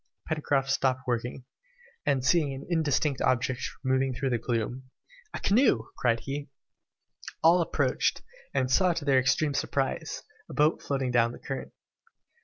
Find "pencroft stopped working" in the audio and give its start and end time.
0.27-1.45